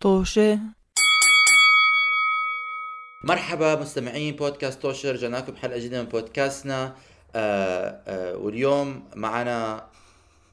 [0.00, 0.58] طوشة
[3.24, 5.16] مرحبا مستمعين بودكاست توشر.
[5.16, 6.94] جانا بحلقة جديدة من بودكاستنا.
[7.34, 9.86] آه آه واليوم معنا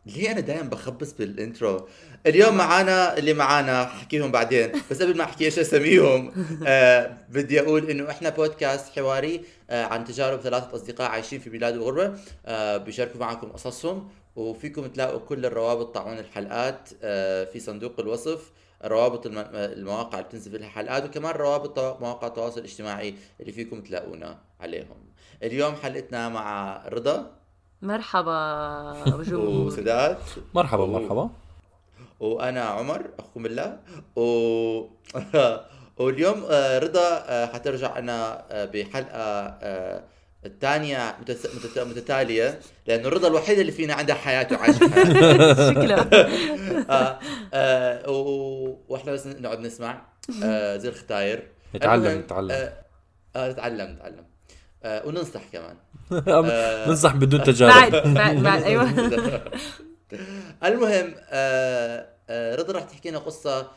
[0.06, 1.88] ليه أنا دائما بخبص بالإنترو.
[2.26, 4.72] اليوم معنا اللي معنا حكيهم بعدين.
[4.92, 6.32] بس قبل ما أحكي إيش أسميهم
[6.68, 11.74] آه بدي أقول إنه إحنا بودكاست حواري آه عن تجارب ثلاثة أصدقاء عايشين في بلاد
[11.74, 18.52] الغربه آه بيشاركوا معكم قصصهم وفيكم تلاقوا كل الروابط طاعون الحلقات آه في صندوق الوصف.
[18.86, 24.38] روابط الم- المواقع اللي بتنزل فيها الحلقات وكمان روابط مواقع التواصل الاجتماعي اللي فيكم تلاقونا
[24.60, 24.98] عليهم.
[25.44, 27.32] اليوم حلقتنا مع رضا.
[27.82, 28.94] مرحبا
[29.34, 30.18] وسداد.
[30.54, 30.86] مرحبا.
[30.86, 31.30] مرحبا.
[32.20, 33.80] وأنا عمر أخوكم بالله.
[34.16, 34.22] و
[36.00, 39.58] واليوم آه، رضا آه، حترجع لنا آه، بحلقة
[40.46, 44.80] الثانية متس- متت- متتالية لأنه رضا الوحيدة اللي فينا عندها حياته حياته
[45.72, 46.10] شكلها
[46.90, 47.20] آه،
[47.54, 48.10] آه،
[48.90, 50.02] وإحنا بس نقعد نسمع
[50.44, 51.48] آه، زي الختاير.
[51.76, 52.52] نتعلم نتعلم.
[52.52, 52.74] آه،
[53.36, 54.26] آه، نتعلم نتعلم.
[54.84, 55.76] آه، وننصح كمان.
[56.28, 56.88] آه.
[56.90, 57.92] ننصح بدون بعد تجارب.
[58.14, 58.92] بعد بعد أيوه.
[60.66, 63.68] المهم آه، آه، رضا راح تحكي لنا قصة آه،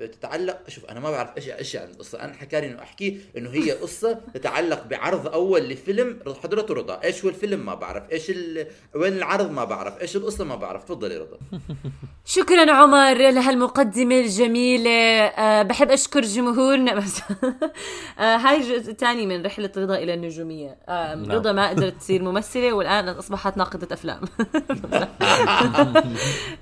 [0.00, 2.20] بتتعلق شوف أنا ما بعرف إيش إيش عن القصة.
[2.24, 7.00] أنا حكى لي إنه أحكي إنه هي قصة تتعلق بعرض أول لفيلم حضرته رضا.
[7.04, 8.02] إيش هو الفيلم ما بعرف.
[8.12, 8.66] إيش ال...
[8.94, 10.00] وين العرض ما بعرف.
[10.00, 10.84] إيش القصة ما بعرف.
[10.84, 11.38] تفضلي رضا.
[12.24, 14.90] شكرا عمر لهالمقدمة الجميلة.
[14.90, 16.94] أه بحب أشكر جمهورنا.
[17.00, 17.20] بس
[18.18, 20.76] أه هاي الجزء الثاني من رحلة رضا إلى النجومية.
[20.88, 21.32] أه نعم.
[21.32, 24.20] رضا ما قدرت تصير ممثلة والآن أصبحت ناقدة أفلام.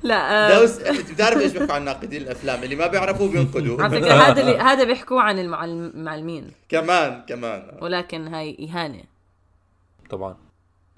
[0.03, 0.69] لا أه
[1.13, 4.85] بتعرف إيش بيحكوا عن ناقدين الأفلام؟ اللي ما بيعرفوا بينقدوا على فكرة هذا اللي هذا
[4.85, 9.03] بيحكوا عن المعلم- المعلمين كمان كمان ولكن هاي إهانة
[10.11, 10.37] طبعا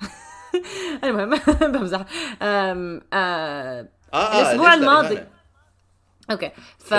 [1.04, 1.30] المهم
[1.72, 2.00] بمزح
[2.42, 5.16] أم آه الأسبوع ليش لا؟ الماضي.
[5.16, 5.28] إهانة.
[6.30, 6.94] okay ف.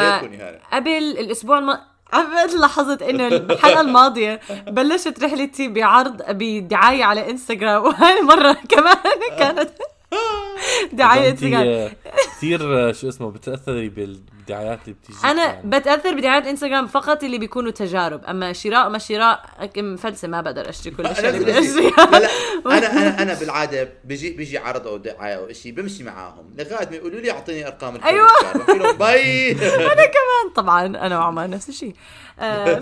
[0.74, 0.90] قبل
[1.20, 1.78] الأسبوع الم...
[2.14, 8.96] عبد لاحظت إنه الحلقة الماضية بلشت رحلتي بعرض بدعاية على إنستغرام وهاي المره كمان
[9.40, 9.70] كانت
[10.94, 11.92] دعاية انت إنستغرام آه،
[12.38, 15.70] كثير آه، شو اسمه بتأثري بالدعايات اللي بتيجي أنا يعني.
[15.70, 20.70] بتأثر بدعايات إنستغرام فقط اللي بيكونوا تجارب أما شراء ما شراء كم فلسه ما بقدر
[20.70, 21.60] أشتري كل الاشياء اللي بدي.
[21.60, 22.30] اشتريها لا لا
[22.78, 26.96] أنا أنا أنا بالعادة بيجي بيجي عرض أو دعاية أو شيء بمشي معاهم لغاية ما
[26.96, 27.98] يقولوا لي أعطيني أرقام.
[27.98, 29.52] بحكي لهم bye
[29.94, 31.96] أنا كمان طبعا أنا وعمر نفس الشيء
[32.40, 32.78] آه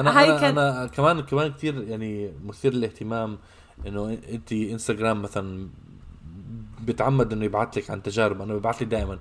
[0.00, 3.38] أنا فهاي أنا, كان أنا كمان كمان كثير يعني مثير للاهتمام
[3.86, 5.68] إنه انت إنستغرام مثلا
[6.92, 9.18] بتعمد إنه يبعث لك عن تجارب أنا ببعث لي دائما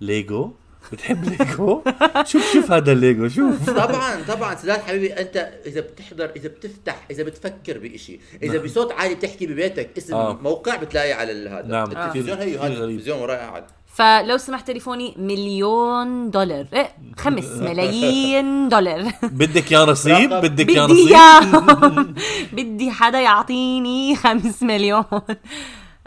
[0.00, 0.52] ليجو
[0.92, 1.82] بتحب ليجو
[2.30, 5.36] شوف شوف هذا الليجو شوف طبعا طبعا سداد حبيبي أنت
[5.66, 10.38] إذا بتحضر إذا بتفتح إذا بتفكر بشيء إذا بصوت عالي بتحكي ببيتك اسم آه.
[10.42, 11.90] موقع بتلاقي على هذا نعم.
[11.90, 12.66] التلفزيون هي هذا.
[12.66, 20.30] التلفزيون وراي قاعد فلو سمحت تليفوني مليون دولار إيه خمس ملايين دولار بدك يا رصيد.
[20.30, 22.14] بدك يا بدي رصيد اياهم
[22.56, 25.04] بدي حدا يعطيني خمس مليون.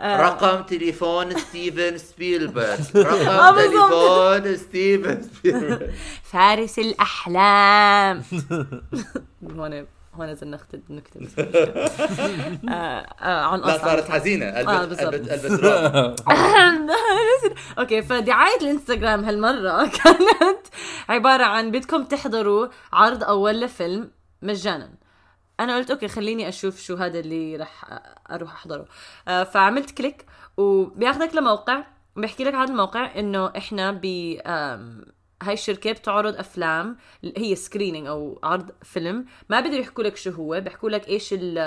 [0.02, 2.80] رقم تليفون ستيفن سبيلبرغ.
[2.96, 3.56] آه، رقم.
[3.62, 5.88] تليفون ستيفن سبيلبرغ.
[6.24, 8.24] فارس الأحلام.
[9.58, 9.86] هون
[10.16, 11.40] هون زنخت النكته بس.
[11.40, 14.46] آه، آه، عن لا صارت حزينة.
[14.46, 15.00] آه، البس
[15.64, 16.16] رعب.
[17.80, 20.68] okay فدعاية الإنستغرام هالمرة كانت
[21.10, 25.01] عبارة عن بدكم تحضروا عرض أول لفيلم مجانا.
[25.64, 27.86] أنا قلت okay خليني أشوف شو هذا اللي رح
[28.32, 28.86] أروح أحضره.
[29.28, 30.26] آه، فعملت click
[30.58, 31.84] وبياخذك لموقع
[32.16, 34.06] بيحكي لك هذا الموقع إنه إحنا ب
[35.44, 36.98] هاي الشركة بتعرض أفلام
[37.38, 41.58] هي screening أو عرض فيلم ما بيقدروا يحكوا لك شو هو بيحكوا لك إيش ال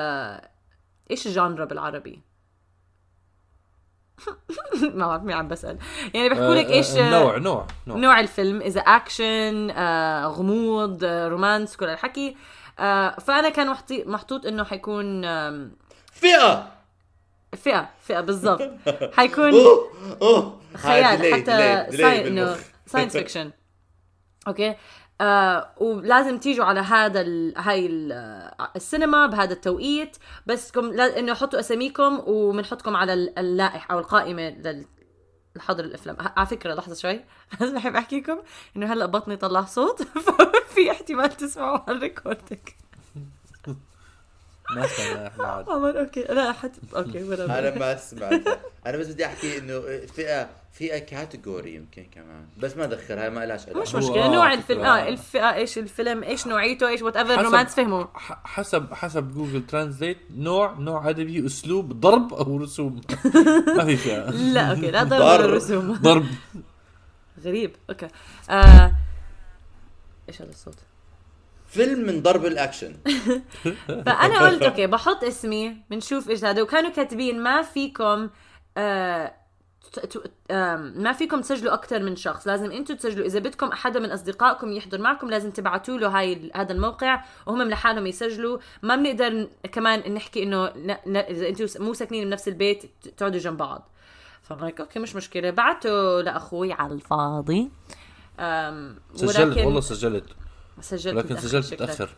[1.11, 2.23] إيش ال genre بالعربي.
[4.95, 5.79] ما بعرف مين عم بسأل.
[6.15, 7.97] يعني بيحكوا لك إيش نوع نوع نوع.
[7.97, 8.61] نوع الفيلم.
[8.61, 12.37] إذا اكشن آه، غموض آه، romance كل الحكي
[12.79, 15.73] آه، فأنا كان محطوط إنه حيكون آم،
[16.13, 16.69] فئة!
[17.57, 18.71] فئة فئة بالضبط.
[19.17, 19.91] حيكون أوه
[20.23, 20.61] أوه.
[20.77, 21.53] خيال حتى
[22.29, 22.57] إنه.
[22.87, 23.51] science fiction
[24.49, 24.75] okay؟
[25.21, 27.55] آه ولازم تيجوا على هذا ال...
[27.57, 28.13] هاي ال...
[28.13, 30.17] آه، السينما بهذا التوقيت.
[30.47, 31.01] بس كم.
[31.01, 34.87] إنه حطوا أساميكم وبنحطكم على ال- اللائحة أو القائمة لل...
[35.57, 36.17] لحضر الأفلام.
[36.37, 37.25] على فكرة لحظة شوي.
[37.61, 38.39] لازم بحب احكي لكم
[38.77, 40.03] إنه هلأ بطني طلع صوت.
[40.27, 42.61] ففي احتمال تسمعوا على ال recording
[44.71, 46.21] ما سمعنا إحنا عاد عمر أوكي.
[46.23, 47.35] لا حت أوكي.
[47.45, 48.43] أنا ما سمعت
[48.87, 49.81] أنا بس بدي أحكي إنه
[50.15, 52.47] فئه فئة كاتيجوري يمكن كمان.
[52.59, 53.81] بس ما ادخلها ما لهاش علاقة.
[53.83, 54.53] مش مشكلة نوع.
[54.53, 54.81] الفيلم.
[54.81, 59.35] آه الفئة إيش الفيلم إيش نوعيته إيش وات ايفر حسب- رومانس فهموا ح- حسب حسب
[59.35, 63.01] جوجل ترانزليت نوع نوع أدبي أسلوب ضرب أو رسوم.
[63.77, 65.45] ما في فيها لا أوكي لا ضرب ضرب.
[65.45, 65.93] ولا رسوم.
[66.03, 66.27] ضرب.
[67.45, 68.09] غريب أوكي.
[68.51, 68.93] آه
[70.29, 70.79] إيش هذا الصوت؟
[71.75, 72.97] فيلم من ضرب الأكشن.
[74.07, 76.63] فأنا قلت okay بحط اسمي بنشوف إيش هذا.
[76.63, 78.31] وكانوا كاتبين ما فيكم
[78.77, 79.35] آه
[80.97, 82.47] ما فيكم تسجلوا أكثر من شخص.
[82.47, 83.27] لازم أنتم تسجلوا.
[83.27, 88.07] إذا بدكم احد من أصدقائكم يحضر معكم لازم تبعتوا له هاي هذا الموقع وهم لحالهم
[88.07, 88.59] يسجلوا.
[88.83, 90.67] ما بنقدر كمان نحكي إنه
[91.17, 92.85] إذا أنتم مو ساكنين بنفس البيت
[93.17, 93.91] تقعدوا جنب بعض.
[94.43, 95.51] فهيك okay مش مشكلة.
[95.51, 97.71] بعته لأخوي على الفاضي.
[99.15, 100.25] سجلت والله سجلت.
[100.81, 101.83] سجلت ولكن متأخر سجلت.
[101.83, 102.11] متأخر.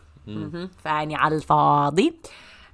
[0.83, 2.19] فاني على الفاضي.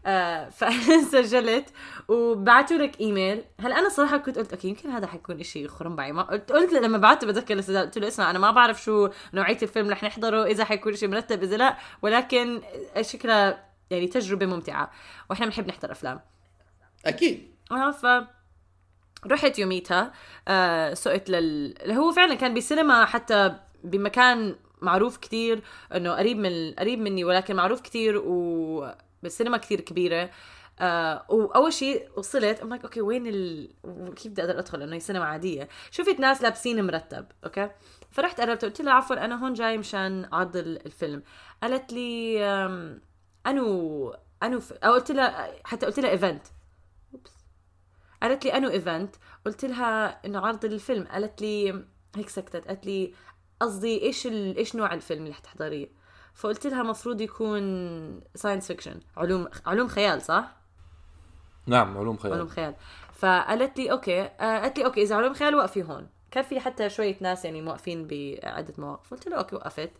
[0.06, 1.66] آه فسجلت.
[2.08, 3.44] وبعتوا لك إيميل.
[3.60, 6.98] هلا أنا صراحة كنت قلت أوكي يمكن هذا حيكون إشي خرنبعي ما قلت قلت لما
[6.98, 10.66] بعته بتذكر لسداد قلت له اسمع أنا ما بعرف شو نوعية الفيلم رح نحضره إذا
[10.66, 11.78] حيكون شيء مرتب إذا لا.
[12.02, 12.62] ولكن
[13.02, 14.92] شكلها يعني تجربة ممتعة.
[15.30, 16.20] وإحنا بنحب نحضر أفلام.
[17.06, 17.52] أكيد.
[17.72, 18.06] آه ف
[19.28, 20.12] رحت يوميتها.
[20.48, 25.64] آه سقت لل هو فعلا كان بسينما حتى بمكان معروف كتير
[25.96, 30.30] إنه قريب من قريب مني ولكن معروف كتير وبالسينما كتير كبيرة.
[30.80, 33.74] آه وأول شيء وصلت ام okay وين ال...
[34.16, 35.70] كيف بدي أقدر أدخل؟ لأنه هي سينما عادية.
[35.92, 37.70] شفت ناس لابسين مرتب okay؟
[38.12, 41.24] فرحت قربت قلت لها عفوا أنا هون جاي مشان عرض ال- الفيلم.
[41.64, 42.46] قالت لي
[43.48, 44.74] أنو أنو ف...
[44.74, 46.44] أو قلت لها حتى قلت لها event
[48.22, 51.04] قالت لي أنو event قلت لها إنه عرض الفيلم.
[51.04, 51.84] قالت لي
[52.16, 53.14] هيك سكتت قالت لي
[53.64, 54.58] قصدي إيش ال...
[54.58, 55.88] إيش نوع الفيلم اللي حتحضريه؟
[56.34, 60.56] فقلت لها مفروض يكون science fiction علوم علوم خيال صح؟
[61.66, 62.34] نعم علوم خيال.
[62.34, 62.76] علوم خيال.
[63.14, 66.08] فقالت لي okay آه، قالت لي okay إذا علوم خيال وقفي هون.
[66.32, 69.12] كان في حتى شوية ناس يعني موقفين بعدة مواقف.
[69.12, 69.92] قلت له okay وقفت.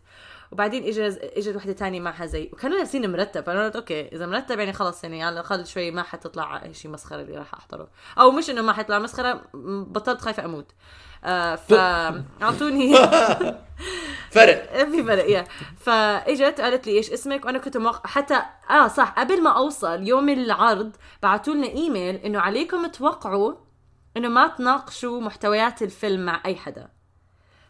[0.52, 3.44] وبعدين اجت إجت وحدة تانية معها زي وكانوا لابسين مرتب.
[3.44, 7.20] فانا قلت أوكي إذا مرتب يعني خلص يعني على الأقل شوي ما حتطلع شيء مسخرة
[7.20, 7.88] اللي راح أحضره.
[8.18, 9.42] أو مش إنه ما حيطلع مسخرة
[9.84, 10.72] بطلت خايفة أموت.
[11.56, 12.94] فاعطوني
[14.30, 14.84] فرق.
[14.92, 15.44] في فرق يا
[15.76, 18.06] فإجت قالت لي إيش اسمك؟ وأنا كنت موق...
[18.06, 19.10] حتى آه صح.
[19.18, 23.54] قبل ما أوصل يوم العرض بعثوا لنا إيميل إنه عليكم توقعوا
[24.16, 26.88] إنه ما تناقشوا محتويات الفيلم مع أي حدا.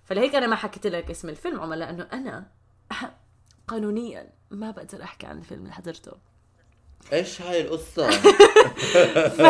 [0.05, 2.47] فلهيك أنا ما حكيت لك اسم الفيلم عمر لأنه أنا
[3.69, 6.13] قانونيا ما بقدر أحكي عن الفيلم اللي حضرته.
[7.13, 8.11] إيش هاي القصة؟
[9.39, 9.41] ف...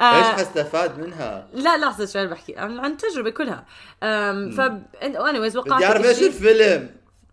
[0.00, 3.64] إيش حستفاد منها؟ لا لحظة شوي بحكي عن عن التجربه كلها
[4.02, 4.60] أم ف
[5.04, 6.90] anyways وقعت بدي أعرف إيش الفيلم؟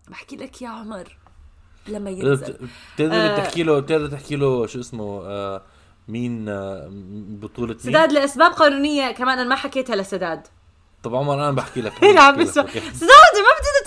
[0.08, 1.18] بحكي لك يا عمر
[1.88, 2.58] لما ينزل
[2.96, 3.38] بتقدر آه.
[3.38, 5.62] تحكي له بتقدر تحكي له شو اسمه آه
[6.08, 6.88] مين آه
[7.42, 10.48] بطولة مين سداد لأسباب قانونية كمان أنا ما حكيتها لسداد
[11.04, 12.80] طب عمر أنا بحكي لك هنا عم بحكي لك، بسمع أوكي.
[12.80, 13.19] سداد أنا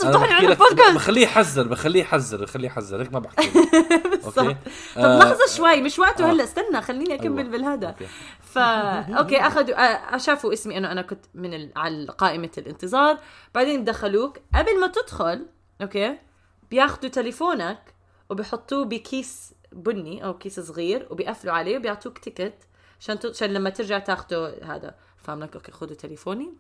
[0.03, 3.49] تفضحني لك البودكاست بخليه يحذر بخليه يحذر بخليه يحذر هيك ما بحكي.
[4.27, 4.57] أوكي
[4.97, 6.33] طب لحظة شوي مش وقته آه.
[6.33, 7.51] هلا استنى خليني أكمل أيوة.
[7.51, 7.95] بالهذا.
[8.41, 8.61] فا
[9.19, 11.73] أوكي اخذوا آه، شافوا اسمي إنه أنا كنت من ال...
[11.77, 13.19] على قائمة الانتظار
[13.55, 15.47] بعدين دخلوك قبل ما تدخل
[15.83, 16.19] أوكي
[16.71, 17.95] بياخذوا تليفونك
[18.31, 22.55] وبيحطوه بكيس بني أو كيس صغير وبيقفلوا عليه وبيعطوك تيكت
[23.01, 23.19] عشان.
[23.25, 26.53] عشان لما ترجع تاخده هذا فاهم لك okay خذوا تليفوني.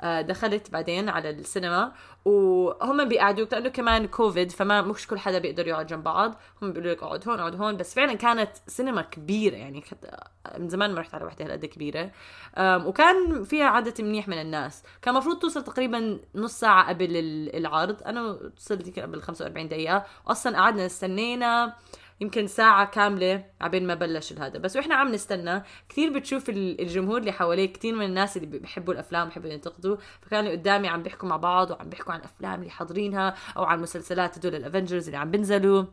[0.00, 1.92] آه، دخلت بعدين على السينما
[2.24, 6.34] وهم بيقعدوك لأنه كمان كوفيد فما مش كل حدا بيقدر يقعد جنب بعض.
[6.62, 10.16] هم بيقولوا لك اقعد هون اقعد هون بس فعلا كانت سينما كبيرة يعني كنت
[10.58, 12.10] من زمان ما رحت على وحده هالقد كبيرة.
[12.58, 14.82] أم، وكان فيها عدد منيح من الناس.
[15.02, 18.02] كان المفروض توصل تقريبا نص ساعة قبل ال- العرض.
[18.02, 20.04] أنا وصلت قبل 45 دقيقة.
[20.26, 21.76] واصلا قعدنا استنينا
[22.22, 25.62] يمكن ساعة كاملة عبين ما بلش هذا بس وإحنا عم نستنى.
[25.88, 27.76] كثير بتشوف ال- الجمهور اللي حواليك.
[27.76, 29.96] كثير من الناس اللي بيحبوا الأفلام بيحبوا ينتقدوا.
[30.20, 34.38] فكانوا قدامي عم بيحكوا مع بعض وعم بيحكوا عن الافلام اللي حاضرينها أو عن مسلسلات
[34.38, 35.84] هدول ال Avengers اللي عم بنزلوا.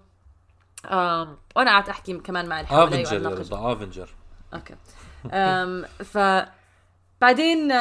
[0.86, 4.10] آم وأنا قعدت أحكي كمان مع اللي حوالي Avenger Avenger
[4.54, 4.76] okay.
[6.04, 6.18] ف
[7.22, 7.72] بعدين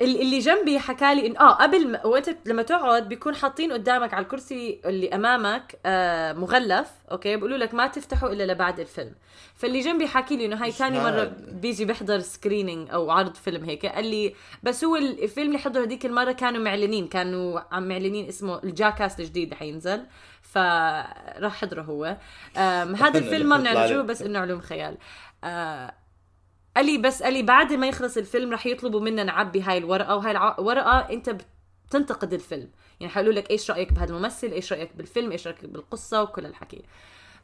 [0.00, 4.80] اللي جنبي حكى لي انه آه قبل وأنت لما تقعد بيكون حاطين قدامك على الكرسي
[4.84, 9.14] اللي أمامك آه مغلف okay؟ بيقولوا لك ما تفتحه إلا لبعد الفيلم.
[9.54, 13.86] فاللي جنبي حكي لي إنه هاي ثاني مرة؟ بيجي بيحضر screening أو عرض فيلم هيك.
[13.86, 18.62] قال لي بس هو الفيلم اللي حضره هذيك المرة كانوا معلنين كانوا عم معلنين اسمه
[18.64, 20.06] ال Jackass الجديد اللي حينزل
[20.42, 22.16] فراح حضره هو.
[22.56, 24.04] هذا الفيلم ما بيطلع بنعرف شو لك.
[24.04, 24.96] بس إنه علوم خيال.
[25.44, 25.94] آه
[26.76, 30.16] قال لي بس قال لي بعد ما يخلص الفيلم رح يطلبوا منا نعبي هاي الورقة
[30.16, 31.36] وهاي الورقه أنت
[31.88, 32.68] بتنتقد الفيلم.
[33.00, 36.82] يعني حيقولوا لك إيش رأيك بهذا الممثل إيش رأيك بالفيلم؟ إيش رأيك بالقصة؟ وكل الحكي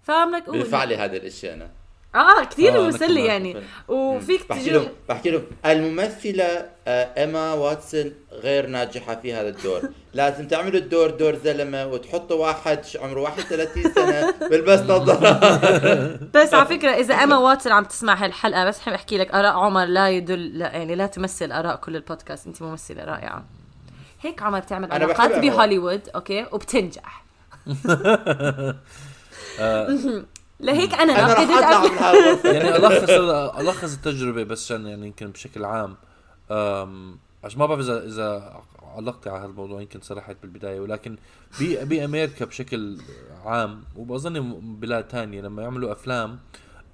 [0.03, 1.71] فعم لك بينفع لي هذا الإشي أنا.
[2.15, 3.57] آه كثير آه، مسلي يعني.
[3.89, 5.43] وفيك بحكي تجي لهم بحكي لهم.
[5.67, 9.81] الممثلة آه، إيما واتسون غير ناجحة في هذا الدور.
[10.15, 15.41] لازم تعملوا الدور دور زلمة وتحطوا واحد عمره 31 سنة بيلبس نظارة.
[16.35, 19.85] بس على فكرة إذا اما واتسون عم تسمع هالحلقة بس حب أحكي لك آراء عمر
[19.85, 22.47] لا يدل لا يعني لا تمثل آراء كل البودكاست.
[22.47, 23.45] أنت ممثلة رائعة.
[24.21, 25.39] هيك عمر بتعمل علاقات.
[25.39, 27.25] بهوليوود okay؟ وبتنجح.
[30.61, 32.55] لهيك أنا أنا رح أطلع من.
[32.55, 33.11] يعني ألخص
[33.59, 35.97] ألخص التجربة بس عشان يعني يمكن بشكل عام.
[37.45, 38.61] عشان ما بعرف اذا إذا
[38.97, 41.17] علقت على هذا الموضوع يمكن صرحت بالبداية ولكن
[41.61, 42.99] بأمريكا بشكل
[43.45, 46.39] عام وبظن بلاد تانية لما يعملوا أفلام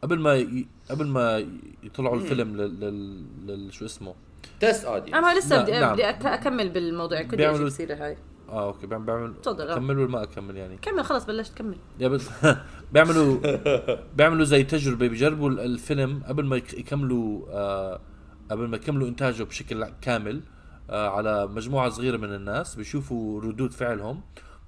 [0.02, 0.66] قبل ما ي...
[0.90, 1.46] قبل ما
[1.82, 2.80] يطلعوا الفيلم لل...
[2.80, 3.24] لل...
[3.46, 3.72] لل...
[3.72, 4.14] شو اسمه؟
[4.60, 5.92] test audience أنا لسه لا، بدي, نعم.
[5.92, 8.16] بدي أك- أكمل بالموضوع كنت بيعملوا- سيرة هاي.
[8.48, 9.68] آه okay بيعمل بيعمل تفضل،.
[9.70, 11.76] اكمل ولا ما أكمل يعني؟ كمل خلص بلشت كمل.
[11.98, 12.28] يا بس
[12.92, 13.38] بيعملوا
[14.16, 18.00] بيعملوا زي تجربة بيجربوا ال- الفيلم قبل ما يك- يكملوا آه
[18.50, 20.40] قبل ما يكملوا إنتاجه بشكل كامل
[20.90, 24.20] آه على مجموعة صغيرة من الناس بيشوفوا ردود فعلهم.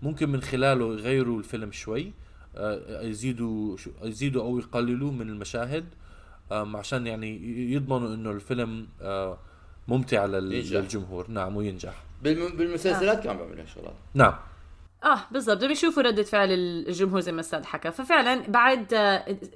[0.02, 2.12] ممكن من خلاله يغيروا الفيلم شوي
[2.56, 5.84] آه يزيدوا يزيدوا أو يقللوا من المشاهد
[6.50, 7.30] عشان يعني
[7.72, 9.38] يضمنوا إنه الفيلم آه
[9.88, 10.26] ممتع.
[10.26, 11.30] للجمهور.
[11.30, 12.02] نعم وينجح.
[12.22, 14.34] بالم- بالمسلسلات كانوا بيعملوا هالشغلات نعم.
[15.04, 15.56] آه بالضبط.
[15.56, 17.90] بدهم يشوفوا ردة فعل الجمهور زي ما أستاذ حكى.
[17.92, 18.86] ففعلا بعد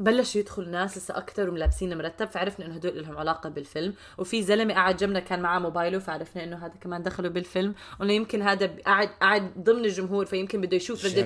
[0.00, 3.94] بلشوا يدخل ناس لسه أكثر وملابسين مرتب فعرفنا إنه هدول لهم علاقة بالفيلم.
[4.18, 7.74] وفي زلمة قاعد جنبنا كان معاه موبايله فعرفنا إنه هذا كمان دخلوا بالفيلم.
[8.00, 11.22] وإنه يمكن هذا قاعد قاعد ضمن الجمهور فيمكن بده يشوف ردة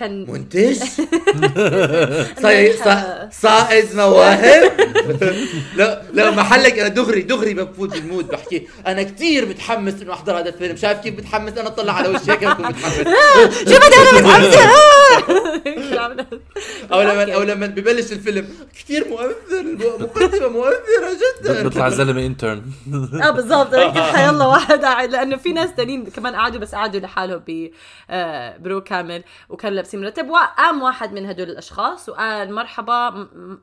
[0.00, 0.78] كان منتج
[3.42, 4.72] صائد مواهب؟
[5.76, 8.68] لا لا محلك أنا دغري دغري بفوت بالمود بحكي.
[8.86, 10.76] أنا كثير متحمس إنه أحضر هذا الفيلم.
[10.76, 12.94] شايف كيف متحمس؟ أنا أطلع على وجهي هيك بكون متحمس؟
[13.70, 14.70] شو بدي أنا متحمسه
[16.92, 18.48] أو لما أو لما ببلش الفيلم
[18.78, 19.64] كثير مؤثر
[20.00, 21.10] مقدمة مؤثرة
[21.42, 21.62] جدا.
[21.62, 22.62] بيطلع زلمة انترن
[23.22, 23.74] آه بالضبط.
[23.98, 27.70] حيلا واحد قاعد لأنه في ناس تانيين كمان قعدوا بس قعدوا لحالهم ب
[28.10, 32.08] آه، برو كامل وكانوا لابسين مرتب وقام واحد من هدول الأشخاص.
[32.08, 33.10] وقال مرحبا.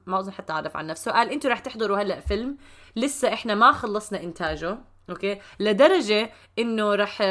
[0.05, 2.57] ما أظن حتى عرف عن نفسه قال أنتوا رح تحضروا هلأ فيلم.
[2.95, 4.77] لسه إحنا ما خلصنا إنتاجه.
[5.09, 7.21] okay؟ لدرجة إنه رح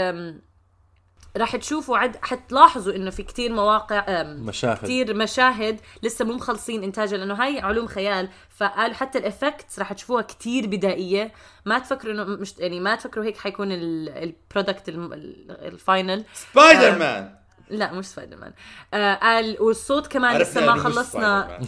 [1.37, 4.77] رح تشوفوا عد حتلاحظوا إنه في كتير مواقع مشاهد.
[4.77, 8.29] كتير مشاهد لسه مو مخلصين إنتاجها لأنه هاي علوم خيال.
[8.57, 11.33] فقال حتى ال effects رح تشوفوها كتير بدائية.
[11.67, 17.93] ما تفكروا إنه مش يعني ما تفكروا هيك حيكون ال product ال final Spider-Man لا
[17.93, 18.53] مش سبايدر مان
[18.95, 21.59] آه قال والصوت كمان لسه ما خلصنا.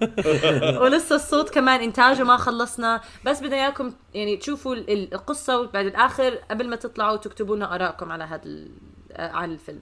[0.82, 3.00] ولسه الصوت كمان إنتاجه ما خلصنا.
[3.24, 7.74] بس بدنا إياكم يعني تشوفوا ال- ال- القصة وبعد الآخر قبل ما تطلعوا تكتبوا لنا
[7.74, 8.70] آرائكم على هذا ال-
[9.12, 9.80] آه، على الفيلم.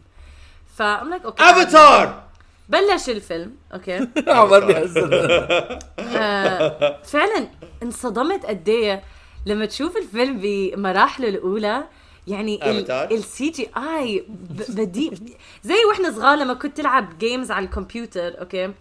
[0.76, 2.22] فام like okay Avatar
[2.68, 5.14] بلش الفيلم okay عمر بيهزر
[5.98, 7.48] آه، فعلا
[7.82, 9.02] انصدمت قد إيه
[9.46, 11.84] لما تشوف الفيلم بمراحله الأولى.
[12.26, 12.58] يعني.
[13.14, 14.26] ال CGI
[14.68, 15.12] بدي
[15.62, 18.72] زي وإحنا صغار لما كنت تلعب games على الكمبيوتر okay؟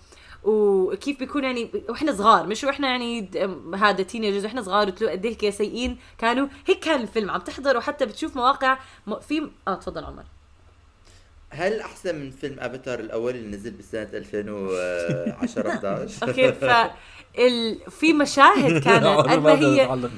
[0.43, 3.29] وكيف بيكون يعني وإحنا صغار مش وإحنا يعني
[3.75, 6.47] هذا teenagers وإحنا صغار وتقول قد إيه سيئين كانوا.
[6.67, 8.77] هيك كان الفيلم عم تحضر وحتى بتشوف مواقع
[9.21, 10.23] في آه تفضل عمر.
[11.53, 16.65] هل أحسن من فيلم أفاتار الأول اللي نزل بسنة 2010 11 okay ف
[17.39, 17.79] ال...
[17.91, 20.09] في مشاهد كانت قد ما هي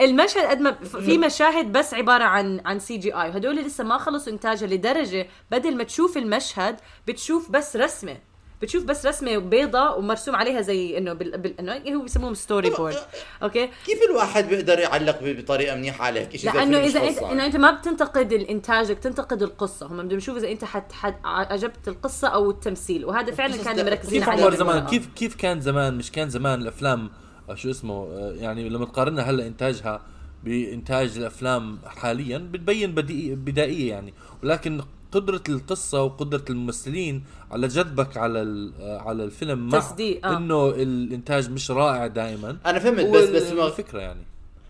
[0.06, 4.66] المشهد قد ما في مشاهد بس عبارة عن عن CGI وهدول لسه ما خلصوا إنتاجها
[4.66, 6.76] لدرجة بدل ما تشوف المشهد
[7.08, 8.16] بتشوف بس رسمة.
[8.62, 11.38] بتشوف بس رسمة بيضاء ومرسوم عليها زي إنه بال...
[11.38, 11.60] بال...
[11.60, 12.96] إنه هو بيسموهم storyboard
[13.42, 17.56] okay؟ كيف الواحد بيقدر يعلق بطريقة منيحة على هيك شيء لأنه إذا أنت إنه أنت
[17.56, 19.86] ما بتنتقد الانتاج بدك تنتقد القصة.
[19.86, 20.92] هم بدهم يشوفوا إذا أنت حت...
[20.92, 21.14] حت...
[21.24, 23.04] عجبت القصة أو التمثيل.
[23.04, 24.86] وهذا فعلا كانوا ده- مركزين كيف عليه عمر زمان.
[24.86, 27.10] كيف كيف كان زمان؟ مش كان زمان الأفلام
[27.50, 30.02] آه، شو اسمه آه، يعني لما تقارنها هلا إنتاجها
[30.44, 32.94] بإنتاج الأفلام حاليا بتبين
[33.34, 34.14] بدائية يعني.
[34.42, 34.80] ولكن
[35.12, 40.36] قدرة القصة وقدرة الممثلين على جذبك على ال- آه، على الفيلم مع تصديق، آه.
[40.36, 44.22] إنه الإنتاج مش رائع دائما أنا فهمت بس بس ما الفكرة يعني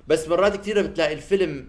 [0.09, 1.68] بس مرات كثيره بتلاقي الفيلم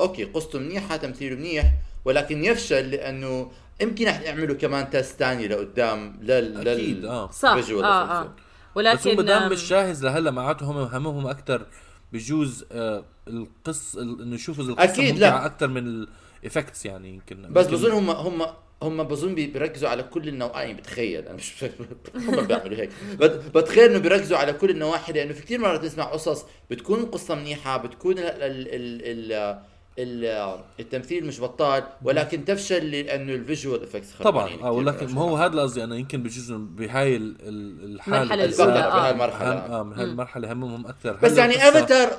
[0.00, 1.72] أوكي قصته منيحه تمثيله منيح
[2.04, 3.50] ولكن يفشل لأنه
[3.80, 8.26] يمكن رح يعملوا كمان test ثاني لقدام لل أكيد آه صح آه آه effects.
[8.26, 8.36] بس
[8.74, 11.66] ولكن هم دام مش جاهز لهلا معناته هم همهم أكثر
[12.12, 15.46] بجوز آه القص ال- إنه يشوفوا القصة أكيد لا.
[15.46, 16.06] أكثر من
[16.40, 18.42] ال effects يعني يمكن بس يمكن- بظن هم هم
[18.82, 21.26] هم بظن بي- بيركزوا على كل النواحي بتخيل.
[21.26, 21.64] أنا مش
[22.28, 22.90] هم بيعملوا هيك.
[23.18, 27.34] بت- بتخيل إنه بيركزوا على كل النواحي لأنه في كثير مرات تسمع قصص بتكون القصة
[27.34, 33.82] منيحة بتكون ال ال ال ال ال التمثيل مش بطال ولكن تفشل لأنه ال visual
[33.82, 34.50] effects طبعا.
[34.62, 38.34] آه ولكن ما هو هذا اللي قصدي أنا يمكن بجوز بهاي ال- ال- الحالة.
[38.60, 38.98] آه.
[39.00, 39.66] بهاي المرحلة.
[39.66, 41.12] هم- آه من هاي المرحلة همهم أكثر.
[41.22, 42.10] بس يعني افاتار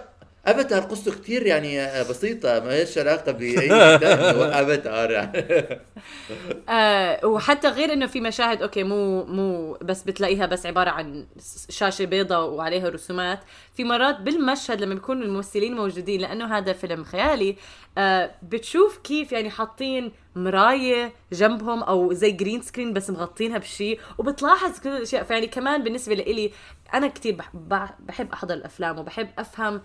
[0.46, 2.92] أفاتار قصته كثير يعني آه، بسيطة ما لهاش
[3.98, 5.48] كتاب هو أفاتار يعني.
[6.70, 11.26] آه وحتى غير إنه في مشاهد okay مو مو بس بتلاقيها بس عبارة عن
[11.70, 13.40] شاشة بيضاء وعليها رسومات
[13.76, 17.56] في مرات بالمشهد لما بيكونوا الممثلين موجودين لأنه هذا فيلم خيالي
[17.98, 24.80] آه بتشوف كيف يعني حاطين مراية جنبهم أو زي green screen بس مغطينها بشيء وبتلاحظ
[24.80, 25.24] كل الأشياء.
[25.24, 26.52] فيعني كمان بالنسبة لإلي
[26.94, 27.38] أنا كثير
[28.00, 29.82] بحب أحضر الأفلام وبحب أفهم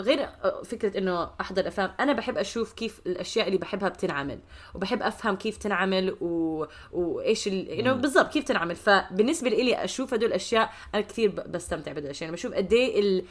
[0.00, 0.28] غير
[0.64, 4.38] فكرة إنه أحضر أفلام أنا بحب أشوف كيف الأشياء اللي بحبها بتنعمل
[4.74, 6.64] وبحب أفهم كيف تنعمل و...
[6.92, 7.68] وإيش ال...
[7.68, 8.76] انه بالضبط كيف تنعمل.
[8.76, 12.28] فبالنسبة لي أشوف هدول الأشياء أنا كثير بستمتع بهدول الأشياء.
[12.28, 13.24] أنا بشوف قد إيه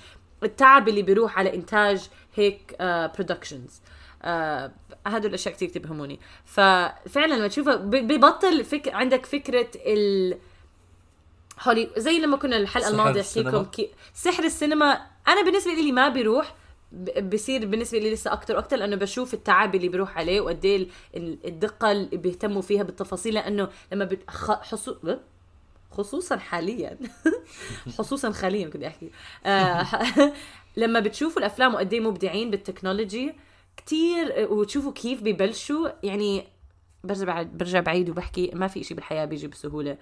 [0.44, 2.76] التعب اللي بيروح على إنتاج هيك
[3.16, 3.82] productions
[4.24, 4.72] آه
[5.08, 8.88] هدول الأشياء كثير بتهمني ففعلا لما تشوفها ببطل فك...
[8.88, 10.38] عندك فكرة ال
[11.62, 13.90] هولي زي لما كنا الحلقة الماضية أحكي لكم كي...
[14.14, 16.56] سحر السينما أنا بالنسبة لي ما بيروح
[17.22, 20.88] بصير بالنسبة لي لسه أكثر وأكثر لأنه بشوف التعب اللي بيروح عليه وقد إيه
[21.46, 24.52] الدقة اللي بيهتموا فيها بالتفاصيل لأنه لما بتخ...
[24.52, 24.96] حصو...
[25.92, 26.98] خصوصا حاليا.
[27.98, 29.10] خصوصا حاليا بدي أحكي.
[29.46, 29.86] آه
[30.78, 33.34] لما بتشوفوا الأفلام وقد إيه مبدعين بالتكنولوجي
[33.78, 36.44] كثير وتشوفوا كيف ببلشوا يعني
[37.04, 39.98] برجع برجع بعيد وبحكي ما في شيء بالحياة بيجي بسهولة.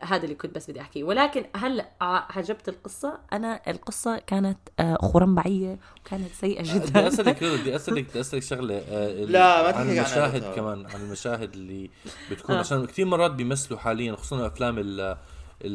[0.00, 1.04] هذا اللي كنت بس بدي أحكيه.
[1.04, 3.18] ولكن هل عجبت القصة.
[3.32, 6.84] أنا القصة كانت آه، خرنبعية وكانت سيئة جدا.
[6.88, 11.00] بدي اسالك بدي أسألك بدي أسألك شغلة آه، لا ما عن المشاهد عن كمان عن
[11.00, 11.90] المشاهد اللي
[12.30, 12.56] بتكون.
[12.56, 12.58] آه.
[12.58, 15.16] عشان كثير مرات بيمثلوا حاليا خصوصا أفلام ال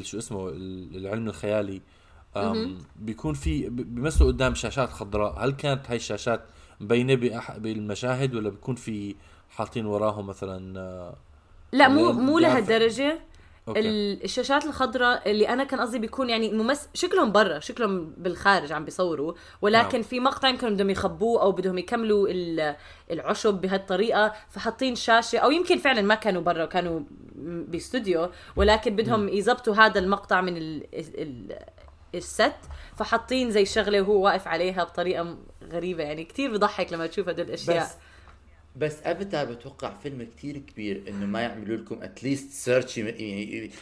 [0.05, 1.81] شو اسمه العلم الخيالي.
[2.95, 5.45] بيكون في بيمثلوا قدام شاشات خضراء.
[5.45, 6.41] هل كانت هاي الشاشات
[6.79, 7.15] مبينة
[7.57, 9.15] بالمشاهد ولا بيكون في
[9.49, 11.15] حاطين وراهم مثلا آه،
[11.71, 13.19] لا مو مو لهالدرجة.
[13.67, 13.79] أوكي.
[14.23, 19.33] الشاشات الخضراء اللي أنا كان قصدي بيكون يعني ممس شكلهم برا شكلهم بالخارج عم بيصوروا.
[19.61, 20.01] ولكن نعم.
[20.01, 22.27] في مقطع يمكن بدهم يخبوه أو بدهم يكملوا
[23.11, 27.01] العشب بهالطريقة فحاطين شاشة أو يمكن فعلا ما كانوا برا كانوا
[27.35, 28.29] باستوديو.
[28.55, 31.59] ولكن بدهم يزبطوا هذا المقطع من ال ال
[32.15, 32.55] الست.
[32.97, 35.37] فحاطين زي شغلة وهو واقف عليها بطريقة
[35.71, 36.03] غريبة.
[36.03, 37.83] يعني كثير بضحك لما تشوف هدول الأشياء.
[37.83, 37.91] بس
[38.75, 42.99] بس افاتار بتوقع فيلم كتير كبير إنه ما يعملوا لكم at least search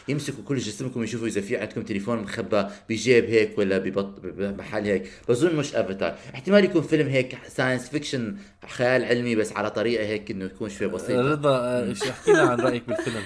[0.08, 5.10] يمسكوا كل جسمكم يشوفوا إذا في عندكم تليفون مخبى بجيب هيك ولا ببط بمحل هيك.
[5.28, 8.36] بظن مش افاتار احتمال يكون فيلم هيك science fiction
[8.68, 12.82] خيال علمي بس على طريقة هيك إنه يكون شوي بسيط رضا احكي لنا عن رأيك
[12.88, 13.22] بالفيلم؟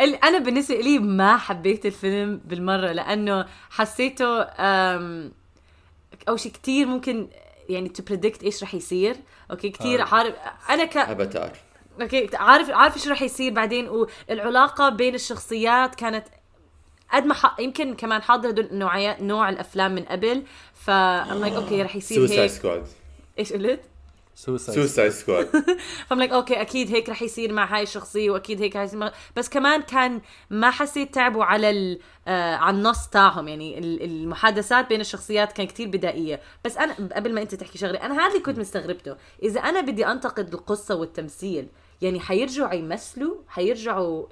[0.24, 4.42] أنا بالنسبة لي ما حبيت الفيلم بالمرة لأنه حسيته
[6.28, 7.28] اول شيء كثير ممكن
[7.68, 9.16] يعني to predict إيش رح يصير.
[9.50, 10.14] okay كثير آه.
[10.14, 10.34] عارف
[10.70, 11.52] أنا ك افاتار
[12.00, 16.24] okay عارف عارف إيش رح يصير بعدين والعلاقه بين الشخصيات كانت
[17.12, 17.60] قد ما ح...
[17.60, 22.50] يمكن كمان حاضر هدول نوعيات نوع الأفلام من قبل ف like okay رح يصير هيك
[22.50, 22.86] squad
[23.38, 23.80] إيش قلت؟
[24.36, 25.48] Suicide Squad
[26.08, 29.12] فم like okay أكيد هيك رح يصير مع هاي الشخصية وأكيد هيك هاي مع...
[29.36, 30.20] بس كمان كان
[30.50, 32.00] ما حسيت تعبوا على ال...
[32.28, 33.48] آه على النص تاعهم.
[33.48, 36.40] يعني المحادثات بين الشخصيات كان كتير بدائية.
[36.64, 39.16] بس أنا قبل ما أنت تحكي شغلة أنا هذا اللي كنت مستغربته.
[39.42, 41.68] إذا أنا بدي أنتقد القصة والتمثيل
[42.02, 44.26] يعني حيرجعوا يمثلوا حيرجعوا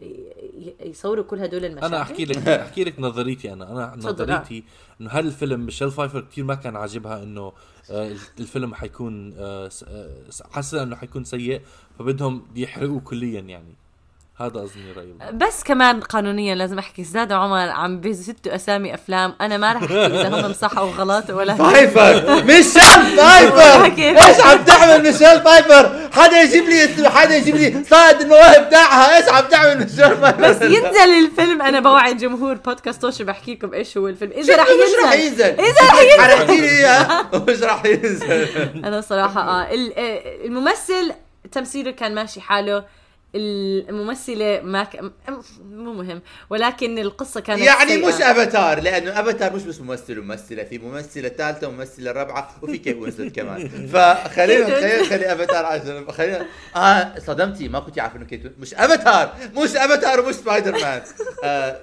[0.81, 3.73] يصوروا كل هدول المشاهد أنا أحكي لك أحكي لك نظريتي أنا.
[3.73, 4.65] أنا نظريتي
[5.01, 7.53] إنه هذا الفيلم ميشيل فايفر كثير ما كان عاجبها إنه
[7.91, 10.11] آه، الفيلم حيكون آه، آه،
[10.51, 11.61] حاسه إنه حيكون سيء
[11.99, 13.75] فبدهم يحرقوه كليا يعني.
[14.41, 17.05] هذا اظني رأيي بس كمان قانونيا لازم أحكي.
[17.05, 19.35] زاد عمر عم بيزت أسامي أفلام.
[19.41, 22.45] أنا ما رح أحكي إذا هم صح أو غلط ولا فايفر.
[22.45, 23.85] ميشيل فايفر.
[24.29, 29.29] إيش عم تعمل ميشيل فايفر؟ حدا يجيب لي حدا يجيب لي صائد المواهب تاعها إيش
[29.29, 31.63] عم تعمل ميشيل فايفر؟ بس ينزل الفيلم.
[31.63, 34.33] أنا بوعد جمهور بودكاست توش بحكي لكم إيش هو الفيلم.
[34.33, 35.45] إذا رح ينزل مش رح ينزل.
[35.45, 36.21] إذا رح ينزل.
[36.21, 38.49] حرقتي لي اياه مش رح ينزل.
[38.85, 39.69] أنا صراحة آه
[40.45, 41.13] الممثل
[41.53, 42.85] تمثيله كان ماشي حاله.
[43.35, 45.01] الممثلة ما ك...
[45.65, 46.23] مو مهم.
[46.51, 48.09] ولكن القصة كانت يعني سيئة.
[48.09, 52.99] مش أفاتار لأنه أفاتار مش بس ممثل وممثلة في ممثلة ثالثة وممثلة رابعة وفي كيف
[52.99, 53.69] وينسلت كمان.
[53.93, 59.35] فخلينا خلينا خلي أفاتار عشان خلينا آه صدمتي ما كنت عارف انه كيت مش أفاتار
[59.57, 61.03] مش أفاتار ومش سبايدر مان
[61.45, 61.81] آه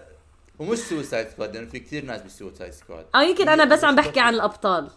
[0.59, 4.19] ومش Suicide Squad لأنه في كثير ناس بالسوسايد سكواد آه يمكن أنا بس عم بحكي
[4.19, 4.89] عن الأبطال.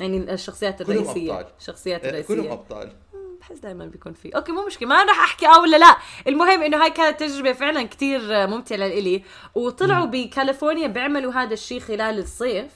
[0.00, 1.46] يعني الشخصيات الرئيسية.
[1.60, 2.92] الشخصيات الرئيسية كلهم أبطال.
[3.44, 4.36] بحس دائما بيكون في.
[4.36, 5.96] okay مو مشكلة ما راح أحكي آه ولا لا.
[6.28, 9.22] المهم إنه هاي كانت تجربة فعلا كتير ممتعة لإلي.
[9.54, 12.72] وطلعوا بكاليفورنيا بيعملوا هذا الشيء خلال الصيف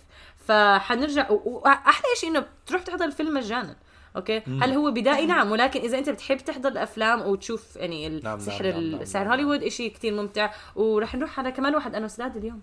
[0.46, 3.76] فحنرجع وأحلى شيء إنه تروح تحضر الفيلم مجانا.
[4.16, 4.62] أوكي؟ مم.
[4.62, 8.64] هل هو بدائي؟ نعم ولكن إذا أنت بتحب تحضر الأفلام وتشوف يعني نعم، نعم، سحر
[8.64, 10.50] نعم نعم نعم سحر هوليوود شيء كثير ممتع.
[10.76, 12.62] ورح نروح على كمان واحد انه سداد اليوم.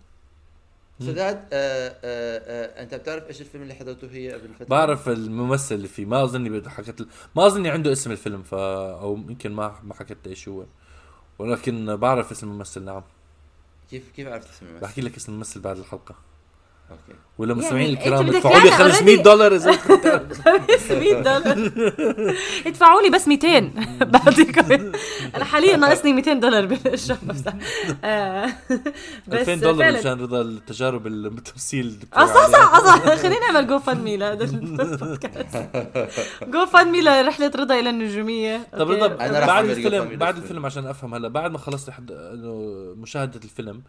[1.00, 5.88] سداد آه آه أنت بتعرف إيش الفيلم اللي حضرته هي قبل فترة؟ بعرف الممثل اللي
[5.88, 6.06] فيه.
[6.06, 10.48] ما أظني حكت ما أظني عنده اسم الفيلم ف أو يمكن ما ما حكت إيش
[10.48, 10.66] هو.
[11.40, 13.04] ولكن بعرف اسم الممثل نعم.
[13.90, 16.16] كيف كيف عرفت اسم الممثل؟ بحكي لك اسم الممثل بعد الحلقة.
[16.92, 19.22] okay ولا يعني مستمعين أنت الكرام ادفعوا لي إياها 500 already.
[19.22, 20.96] دولار إذا بدكم تعرفوا.
[21.00, 21.72] 100 دولار
[22.66, 23.72] ادفعوا لي بس 200
[24.06, 24.92] بعطيكم
[25.36, 27.18] أنا حاليا ناقصني 200 دولار بالشهر
[28.04, 28.46] آه،
[29.28, 30.00] بس 2000 دولار فعلاً.
[30.00, 35.70] مشان رضا التجارب التمثيل آه صح صح آه، صح خلينا نعمل GoFundMe لهذا البودكاست
[36.44, 38.92] GoFundMe لرحلة رضا إلى النجومية طب.
[38.92, 39.08] رضا
[39.46, 40.38] بعد الفيلم بعد.
[40.38, 41.94] الفيلم عشان أفهم هلا بعد ما خلصت
[42.98, 43.82] مشاهدة الفيلم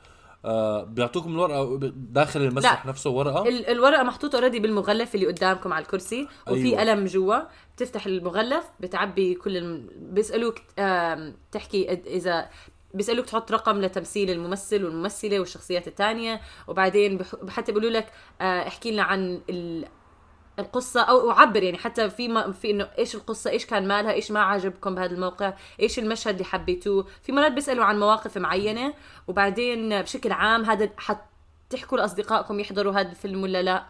[0.45, 2.91] آه بيعطوكم الورقة داخل المسرح لا.
[2.91, 6.81] نفسه ورقة ال- الورقة محطوطة اوريدي بالمغلف اللي قدامكم على الكرسي وفي أيوة.
[6.81, 7.37] قلم جوا
[7.77, 9.89] بتفتح المغلف بتعبي كل الم...
[9.97, 10.59] بيسألوك
[11.53, 12.49] تحكي إذا
[12.95, 18.07] بيسألوك تحط رقم لتمثيل الممثل والممثلة والشخصيات الثانية وبعدين بح- حتى بيقولوا لك
[18.41, 19.85] آه، احكي لنا عن ال...
[20.59, 24.31] القصة أو عبر يعني حتى في ما في إنه إيش القصة إيش كان مالها إيش
[24.31, 27.07] ما عجبكم بهذا الموقع إيش المشهد اللي حبيتوه.
[27.23, 28.95] في مرات بيسألوا عن مواقف معينة
[29.29, 33.87] وبعدين بشكل عام هذا حتحكوا لأصدقائكم يحضروا هذا الفيلم ولا لا؟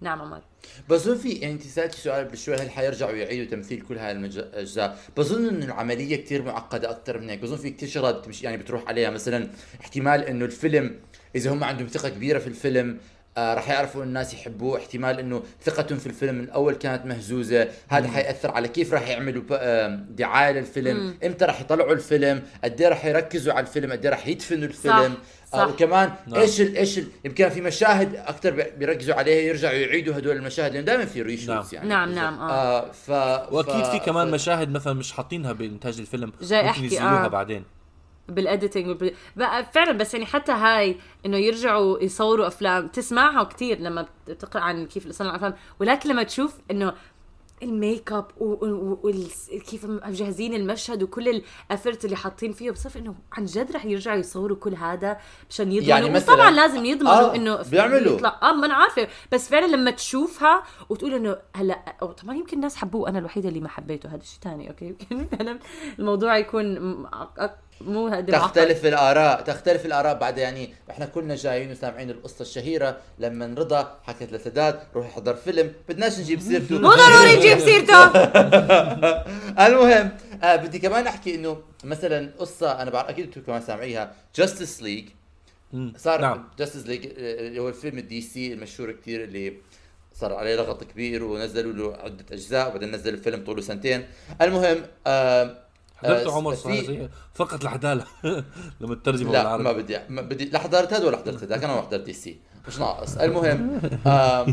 [0.00, 0.40] نعم عمر.
[0.88, 5.48] بظن في يعني انت سألتي سؤال بشوي هل حيرجعوا يعيدوا تمثيل كل هاي الاجزاء بظن
[5.48, 7.40] انه العملية كتير معقدة أكثر من هيك.
[7.40, 9.10] بظن في كتير شغلات يعني بتروح عليها.
[9.10, 9.48] مثلا
[9.80, 11.00] احتمال إنه الفيلم
[11.34, 12.98] إذا هم عندهم ثقة كبيرة في الفيلم
[13.38, 18.08] آه رح يعرفوا الناس يحبوه احتمال إنه ثقتهم في الفيلم من الأول كانت مهزوزة هذا
[18.08, 23.04] حيأثر على كيف رح يعملوا آم، دعاية للفيلم إمتى رح يطلعوا الفيلم قد إيه رح
[23.04, 25.14] يركزوا على الفيلم قد إيه رح يدفنوا الفيلم
[25.52, 25.58] صح.
[25.58, 26.40] آه وكمان نعم.
[26.40, 30.86] إيش ال إيش ال يمكن في مشاهد أكثر بيركزوا عليها يرجعوا يعيدوا هدول المشاهد لأنه
[30.86, 31.88] دائما في reshoots نعم.
[31.88, 32.50] يعني نعم، نعم، آه.
[32.52, 33.10] آه ف
[33.52, 37.28] وأكيد ف- في كمان ف- مشاهد مثلا مش حاطينها بإنتاج الفيلم جاي ممكن يزيدوها آه.
[37.28, 37.64] بعدين
[38.28, 39.14] بال editing وبال...
[39.36, 44.06] بقى فعلا بس يعني حتى هاي إنه يرجعوا يصوروا أفلام تسمعها كتير لما
[44.38, 46.92] تقرا عن كيف صنعوا الافلام ولكن لما تشوف إنه
[47.62, 51.28] الميك أب وكيف مجهزين المشهد وكل
[51.70, 55.18] الأفرت اللي حاطين فيه بصف إنه عن جد رح يرجعوا يصوروا كل هذا
[55.50, 55.88] مشان يضمنوا.
[55.98, 58.12] يعني مثلاً- طبعا لازم يضمنوا آه، إنه بيعملوا.
[58.16, 58.38] يطلع.
[58.42, 59.08] آه ما أنا عارفة.
[59.32, 63.60] بس فعلا لما تشوفها وتقول إنه هلأ أو طبعا يمكن الناس حبوه أنا الوحيدة اللي
[63.60, 65.58] ما حبيته هذا شيء ثاني أوكي؟ يمكن فعلا
[65.98, 66.64] الموضوع يكون
[67.80, 70.18] مو هذا تختلف الآراء تختلف الآراء.
[70.18, 72.96] بعد يعني إحنا كلنا جايين وسامعين القصة الشهيرة.
[73.18, 75.72] لما رضا حكت لسداد روح احضر فيلم.
[75.88, 76.78] بدناش نجيب سيرته.
[76.78, 78.06] مو ضروري نجيب سيرته.
[79.66, 80.10] المهم
[80.42, 84.12] آه بدي كمان أحكي إنه مثلا قصة أنا بعرف أكيد أنتم كمان سامعيها.
[84.36, 85.08] Justice League.
[85.96, 86.48] صار نعم.
[86.58, 89.54] Justice League اللي هو الفيلم ال DC المشهور كتير اللي
[90.14, 94.06] صار عليه لغط كبير ونزلوا له عدة أجزاء وبعدين نزل الفيلم طوله سنتين.
[94.42, 95.67] المهم آه
[95.98, 98.04] حضرته آه، عمر في- فقط العداله
[98.80, 101.82] لما تترجمه لا ما بدي ما بدي لا حضرت هذا ولا حضرت هذاك أنا ما
[101.82, 102.38] حضرت DC
[102.68, 103.16] مش ناقص.
[103.16, 104.46] المهم آه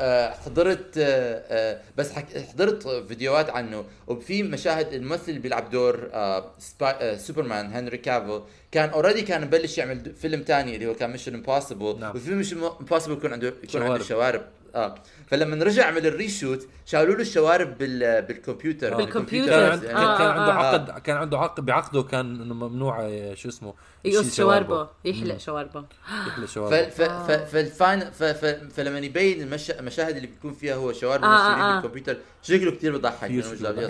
[0.00, 3.84] آه حضرت آه آه بس حك حضرت فيديوهات عنه.
[4.06, 9.78] وفي مشاهد الممثل اللي بيلعب دور آه سبا سوبرمان هنري كافل كان already كان مبلش
[9.78, 12.16] يعمل فيلم تاني اللي هو كان Mission Impossible نعم.
[12.16, 14.42] وفي Mission Impossible يكون عنده يكون عنده شوارب.
[14.74, 14.94] آه.
[15.26, 18.92] فلما رجع عمل ال reshoot شالوا له الشوارب بال بالكمبيوتر.
[18.92, 18.96] آه.
[18.96, 19.50] بالكمبيوتر.
[19.50, 20.56] كان, عند- آه، كان, كان آه، عنده آه.
[20.56, 24.88] عقد كان عنده عقد بعقده كان إنه ممنوع آه، شو اسمه؟ يقص شواربه.
[25.04, 25.84] يحلق شواربه.
[26.28, 26.88] يحلى ف شواربه.
[26.88, 29.70] ف ف فالفان ف ف فلما يبين المش...
[29.70, 31.30] المشاهد اللي بيكون فيها هو شوارب آه، آه،
[31.78, 31.80] آه.
[31.80, 33.30] بالكمبيوتر شكله كثير بضحك.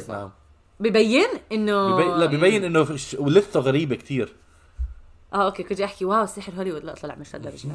[0.08, 0.30] نعم.
[0.80, 2.86] ببين إنه ببين لا ببين إنه
[3.18, 4.32] ولثه غريبة كثير
[5.34, 6.84] آه أوكي كنت أحكي واو سحر هوليوود.
[6.84, 7.68] لا طلع مش هالدرجه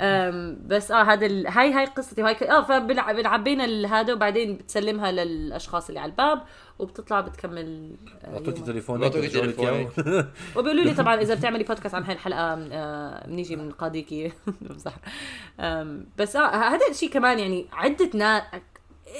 [0.00, 1.46] أم، بس آه هذا ال...
[1.46, 2.42] هاي هاي قصتي وهاي ك...
[2.42, 6.42] آه فبنعبينا هذا وبعدين بتسلمها للأشخاص اللي على الباب
[6.78, 8.46] وبتطلع بتكمل آه، اعطوك
[9.28, 9.90] يومها.
[9.90, 10.26] تليفونك.
[10.56, 12.40] وبيقولوا لي طبعا إذا بتعملي بودكاست عن هاي الحلقة
[12.72, 14.94] آه بنيجي بنقاضيكي بمزح
[16.18, 18.42] بس آه هذا الشيء كمان يعني عدة ناس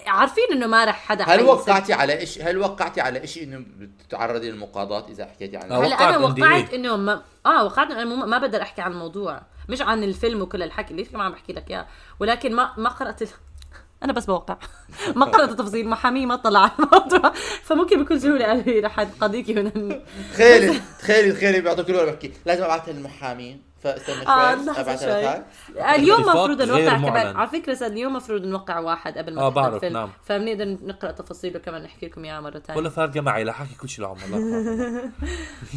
[0.07, 4.51] عارفين إنه ما رح حدا هل وقعتي على إيش هل وقعتي على شيء إنه بتتعرضي
[4.51, 6.27] للمقاضاة إذا حكيتي عنه آه، هلا وقعت أنا.
[6.27, 9.43] وقعت إنه ما آه وقعت إنه ما بقدر أحكي عن الموضوع.
[9.69, 11.87] مش عن الفيلم وكل الحكي ليش كمان عم بحكي لك إياه؟
[12.21, 13.29] ولكن ما ما قرأت ال...
[14.05, 14.57] أنا بس بوقع.
[15.17, 17.33] ما قرأت التفاصيل محامي ما طلع على الموضوع.
[17.63, 20.01] فممكن بكل سهولة قال لي رح قضيك هنا.
[20.33, 25.23] تخيلي تخيلي تخيلي بيعطوك كل ورقه بحكي لازم أبعثها للمحامي فاستنى آه، شوي أبعثها شوي.
[25.23, 25.47] لك
[25.83, 27.37] اليوم المفروض نوقع كمان.
[27.37, 29.93] على فكرة اليوم المفروض نوقع واحد قبل ما آه، بعرف، الفيلم.
[29.93, 30.11] نعم.
[30.25, 33.89] فبنقدر نقرأ تفاصيله كمان نحكي لكم اياها مرة ثانية ولا فارقه معي لا حكي كل
[33.89, 34.19] شيء لعمر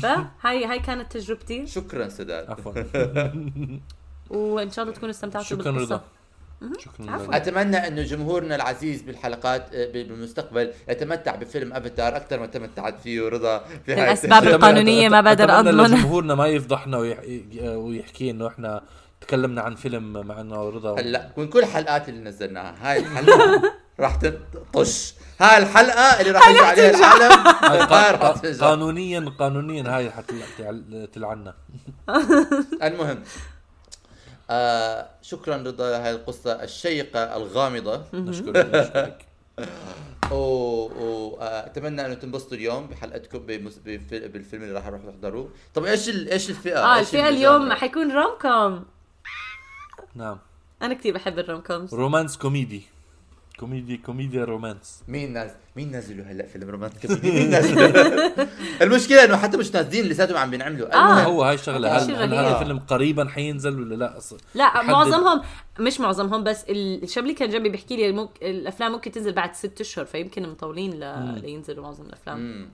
[0.04, 1.68] لا فهاي هاي كانت تجربتي.
[1.68, 2.50] شكرا سداد.
[2.52, 2.74] عفوا.
[4.30, 5.96] وإن شاء الله تكونوا استمتعتوا شكرا بالقصة.
[5.96, 6.04] رضا
[6.80, 7.28] شكرا.
[7.38, 13.60] أتمنى انه جمهورنا العزيز بالحلقات آه، بالمستقبل يتمتع بفيلم أفاتار أكثر ما تمتعت فيه رضا
[13.86, 14.56] في هاي الأسباب السلسلة.
[14.56, 15.84] القانونية ما بقدر أتمنى أضمن.
[15.96, 17.24] لجمهورنا ما يفضحنا ويح-
[17.64, 18.82] ويحكي إنه إحنا
[19.22, 23.62] تكلمنا عن فيلم مع إنه رضا هلا من كل الحلقات اللي نزلناها هاي الحلقة
[24.00, 28.54] راح تطش هاي الحلقة اللي راح يجي عليها العالم.
[28.64, 31.54] قانونيا قانونيا هاي حتلعنا
[32.84, 33.20] المهم
[34.50, 38.04] آه شكرا رضا لهذه القصة الشيقة الغامضة.
[38.14, 39.26] نشكرك نشكرك.
[40.32, 43.78] واتمنى أنه تنبسطوا اليوم بحلقتكم بمس...
[43.78, 46.30] بالفيلم اللي راح نروح نحضروه طب إيش ال...
[46.30, 48.86] إيش الفئة؟ آه إيش الفئة؟ اليوم حيكون rom com
[50.16, 50.38] نعم.
[50.82, 52.93] أنا كثير بحب ال rom coms romance comedy.
[53.60, 55.04] كوميدي كوميديا رومانس.
[55.08, 57.88] مين ناز مين نازلوا هلأ فيلم رومانتيك مين نازلوا؟
[58.84, 60.94] المشكلة إنه حتى مش نازلين لساتهم عم بينعملوا.
[60.94, 61.24] آه.
[61.24, 62.34] هو هاي الشغلة هل, هل.
[62.34, 65.42] هذا الفيلم قريبا حينزل ولا لا؟ أص- لا معظمهم
[65.80, 69.56] مش معظمهم بس ال- الشاب اللي كان جنبي بيحكي لي ممكن الأفلام ممكن تنزل بعد
[69.56, 71.42] ست أشهر فيمكن مطولين ل...
[71.42, 72.40] لينزلوا معظم الأفلام.
[72.40, 72.70] مم.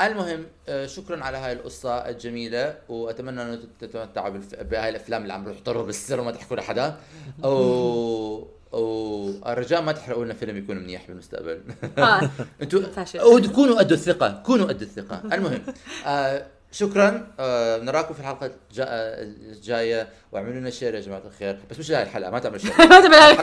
[0.00, 4.54] المهم آه، شكرا على هاي القصة الجميلة وأتمنى أنه تتمتعوا بالف...
[4.54, 6.96] بهاي الأفلام اللي عم تحضروا بالسر وما تحكوا لحدا.
[7.44, 8.44] و...
[8.72, 11.60] والرجاء ما تحرقوا لنا فيلم يكون منيح بالمستقبل.
[11.98, 12.30] آه.
[12.62, 13.20] أنتوا فاشل.
[13.22, 15.22] وكونوا قد الثقة كونوا قد الثقة.
[15.32, 15.60] المهم
[16.06, 17.26] آه شكرا.
[17.40, 21.58] آه نراكم في الحلقة الجا- آه، الجاية واعملوا لنا share يا جماعة الخير.
[21.70, 23.34] بس مش هاي الحلقة ما تعملوا share ما تبع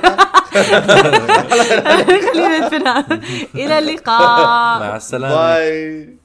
[2.32, 3.06] خلينا ندفنها
[3.56, 4.80] إلى اللقاء.
[4.80, 5.36] مع السلامة.
[5.36, 6.19] bye